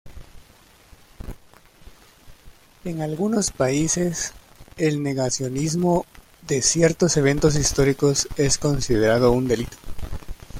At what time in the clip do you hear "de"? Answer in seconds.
6.47-6.63